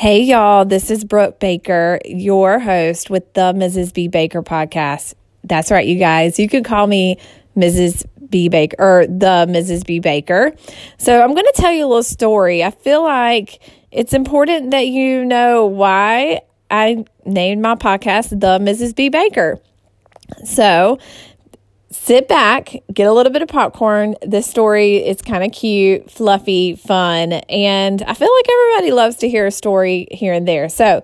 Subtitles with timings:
[0.00, 3.92] Hey, y'all, this is Brooke Baker, your host with the Mrs.
[3.92, 4.08] B.
[4.08, 5.12] Baker podcast.
[5.44, 6.38] That's right, you guys.
[6.38, 7.18] You can call me
[7.54, 8.06] Mrs.
[8.30, 8.48] B.
[8.48, 9.84] Baker or the Mrs.
[9.84, 9.98] B.
[9.98, 10.56] Baker.
[10.96, 12.64] So, I'm going to tell you a little story.
[12.64, 13.60] I feel like
[13.90, 16.40] it's important that you know why
[16.70, 18.96] I named my podcast the Mrs.
[18.96, 19.10] B.
[19.10, 19.60] Baker.
[20.46, 20.98] So,
[21.90, 24.14] sit back, get a little bit of popcorn.
[24.22, 29.28] This story is kind of cute, fluffy, fun, and I feel like everybody loves to
[29.28, 30.68] hear a story here and there.
[30.68, 31.02] So,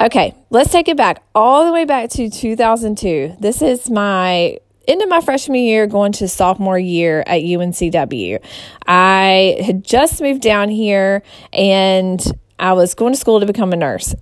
[0.00, 3.36] okay, let's take it back all the way back to 2002.
[3.40, 8.40] This is my end of my freshman year going to sophomore year at UNCW.
[8.86, 11.22] I had just moved down here
[11.52, 12.20] and
[12.58, 14.14] I was going to school to become a nurse.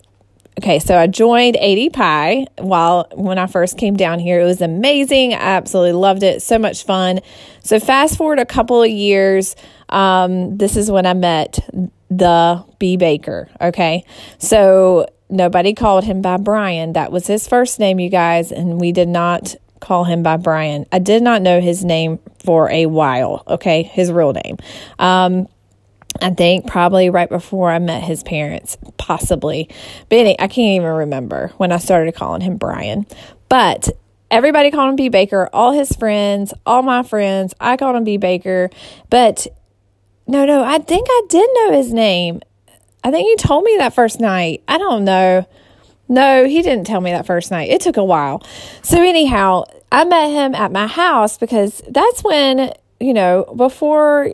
[0.59, 4.41] Okay, so I joined AD while when I first came down here.
[4.41, 5.33] It was amazing.
[5.33, 6.43] I absolutely loved it.
[6.43, 7.21] So much fun.
[7.63, 9.55] So fast forward a couple of years,
[9.89, 11.61] um, this is when I met
[12.11, 13.49] the B Baker.
[13.61, 14.05] Okay,
[14.39, 16.95] so nobody called him by Brian.
[16.95, 20.87] That was his first name, you guys, and we did not call him by Brian.
[20.91, 23.45] I did not know his name for a while.
[23.47, 24.57] Okay, his real name.
[24.99, 25.47] Um,
[26.21, 28.77] I think probably right before I met his parents,
[29.09, 29.67] possibly.
[30.11, 33.07] But anyway, I can't even remember when I started calling him Brian.
[33.49, 33.89] But
[34.31, 37.55] everybody called him B Baker, all his friends, all my friends.
[37.59, 38.69] I called him B Baker.
[39.09, 39.47] But
[40.27, 42.43] no, no, I think I did know his name.
[43.03, 44.63] I think you told me that first night.
[44.69, 45.49] I don't know.
[46.07, 47.71] No, he didn't tell me that first night.
[47.71, 48.43] It took a while.
[48.83, 54.33] So, anyhow, I met him at my house because that's when, you know, before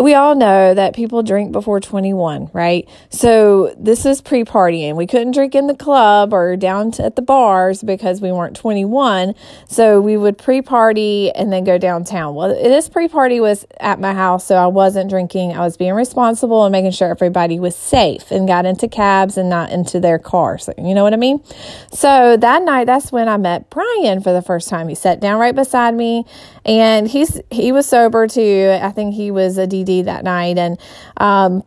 [0.00, 2.88] we all know that people drink before 21, right?
[3.10, 4.96] So this is pre partying.
[4.96, 9.34] We couldn't drink in the club or down at the bars because we weren't 21.
[9.68, 12.34] So we would pre party and then go downtown.
[12.34, 15.52] Well, this pre party was at my house, so I wasn't drinking.
[15.52, 19.50] I was being responsible and making sure everybody was safe and got into cabs and
[19.50, 20.70] not into their cars.
[20.78, 21.44] You know what I mean?
[21.92, 24.88] So that night, that's when I met Brian for the first time.
[24.88, 26.24] He sat down right beside me
[26.64, 28.78] and he's he was sober too.
[28.80, 30.78] I think he was a That night, and
[31.16, 31.62] um,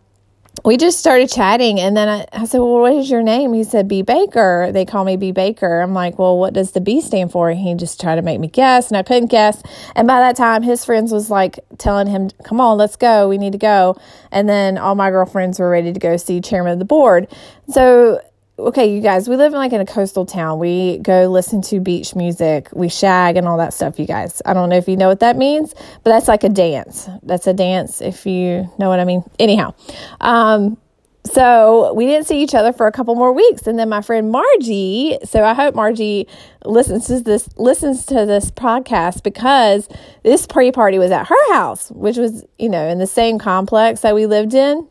[0.64, 1.80] we just started chatting.
[1.80, 4.86] And then I, I said, "Well, what is your name?" He said, "B Baker." They
[4.86, 5.82] call me B Baker.
[5.82, 8.40] I'm like, "Well, what does the B stand for?" And he just tried to make
[8.40, 9.62] me guess, and I couldn't guess.
[9.96, 13.28] And by that time, his friends was like telling him, "Come on, let's go.
[13.28, 13.98] We need to go."
[14.32, 17.28] And then all my girlfriends were ready to go see Chairmen of the Board.
[17.70, 18.22] So
[18.58, 20.60] okay, you guys, we live in like in a coastal town.
[20.60, 24.42] We go listen to beach music, we shag and all that stuff, you guys.
[24.46, 25.74] I don't know if you know what that means,
[26.04, 27.10] but that's like a dance.
[27.24, 29.24] That's a dance if you know what I mean.
[29.40, 29.74] Anyhow,
[30.22, 30.78] um,
[31.26, 34.32] so we didn't see each other for a couple more weeks and then my friend
[34.32, 36.28] margie so i hope margie
[36.66, 39.90] listens to this listens to this podcast because
[40.24, 44.14] this pre-party was at her house which was you know in the same complex that
[44.14, 44.88] we lived in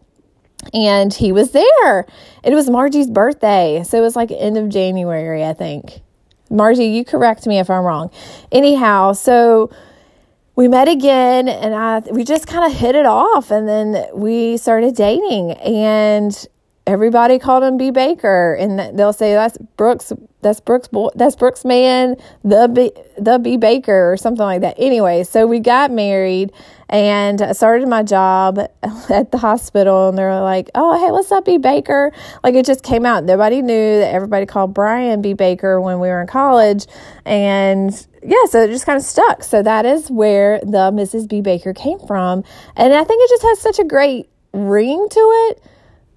[0.73, 2.07] and he was there.
[2.43, 3.83] It was Margie's birthday.
[3.85, 6.01] So it was like end of January, I think.
[6.51, 8.11] Margie, you correct me if I'm wrong.
[8.53, 9.71] Anyhow, so
[10.57, 14.57] we met again and I we just kind of hit it off and then we
[14.57, 16.47] started dating and
[16.87, 20.13] everybody called him B Baker and they'll say that's Brooks
[20.43, 24.75] that's Brooks boy that's Brooks man the B the B Baker or something like that.
[24.79, 26.53] Anyway, so we got married
[26.91, 28.59] and I started my job
[29.09, 32.13] at the hospital and they're like, "Oh, hey, what's up, B Baker?"
[32.43, 33.25] Like it just came out.
[33.25, 36.87] Nobody knew that everybody called Brian B Baker when we were in college
[37.25, 39.43] and yeah, so it just kind of stuck.
[39.43, 41.29] So that is where the Mrs.
[41.29, 42.43] B Baker came from.
[42.77, 45.63] And I think it just has such a great ring to it.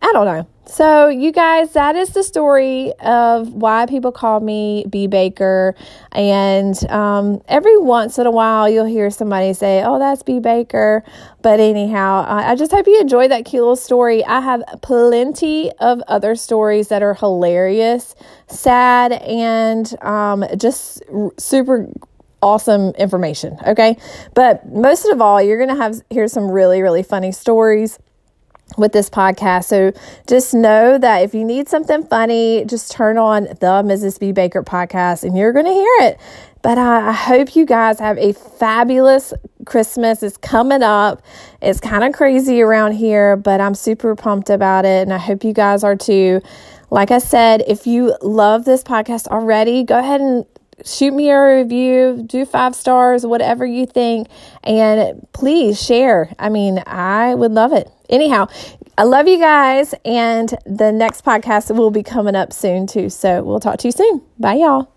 [0.02, 0.48] I don't know.
[0.70, 5.76] So, you guys, that is the story of why people call me B Baker.
[6.12, 11.06] And um, every once in a while, you'll hear somebody say, Oh, that's B Baker.
[11.42, 14.26] But anyhow, I just hope you enjoyed that cute little story.
[14.26, 18.14] I have plenty of other stories that are hilarious,
[18.48, 21.02] sad, and um, just
[21.40, 21.88] super
[22.42, 23.58] awesome information.
[23.66, 23.98] Okay.
[24.34, 28.00] But most of all, you're going to have hear some really, really funny stories
[28.78, 29.66] with this podcast.
[29.66, 29.94] So
[30.28, 34.20] just know that if you need something funny, just turn on the Mrs.
[34.20, 34.32] B.
[34.32, 36.20] Baker podcast and you're going to hear it.
[36.62, 39.34] But uh, I hope you guys have a fabulous
[39.66, 40.22] Christmas.
[40.24, 41.22] It's coming up.
[41.62, 45.04] It's kind of crazy around here, but I'm super pumped about it.
[45.04, 46.42] And I hope you guys are too.
[46.90, 50.46] Like I said, if you love this podcast already, go ahead and
[50.86, 54.28] shoot me a review, do five stars, whatever you think,
[54.64, 56.32] and please share.
[56.40, 57.92] I mean, I would love it.
[58.10, 58.48] Anyhow,
[58.98, 63.10] I love you guys, and the next podcast will be coming up soon too.
[63.10, 64.22] So we'll talk to you soon.
[64.40, 64.97] Bye, y'all.